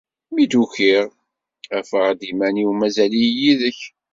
Mi 0.33 0.45
d-ukiɣ, 0.51 1.05
afeɣ-d 1.77 2.21
iman-iw 2.29 2.71
mazal-iyi 2.79 3.29
yid-k. 3.41 3.79